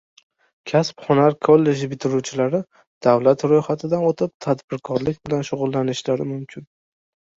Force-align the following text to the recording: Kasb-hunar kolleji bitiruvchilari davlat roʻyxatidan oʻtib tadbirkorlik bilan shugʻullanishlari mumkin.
Kasb-hunar 0.69 1.35
kolleji 1.47 1.89
bitiruvchilari 1.91 2.61
davlat 3.07 3.45
roʻyxatidan 3.53 4.07
oʻtib 4.09 4.33
tadbirkorlik 4.47 5.21
bilan 5.29 5.49
shugʻullanishlari 5.51 6.27
mumkin. 6.35 6.67